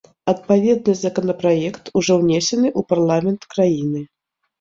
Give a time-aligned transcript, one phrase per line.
[0.31, 4.01] Адпаведны законапраект ўжо ўнесены у парламент краіны.